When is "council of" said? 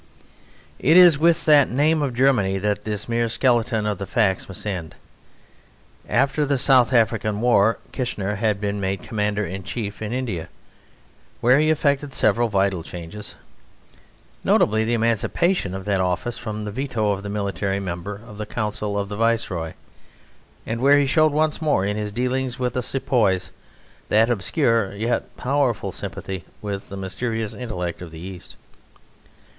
18.47-19.07